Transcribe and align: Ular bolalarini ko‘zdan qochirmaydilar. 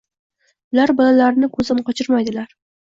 Ular 0.75 0.95
bolalarini 1.03 1.53
ko‘zdan 1.59 1.87
qochirmaydilar. 1.93 2.63